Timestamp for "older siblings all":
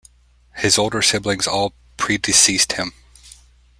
0.79-1.75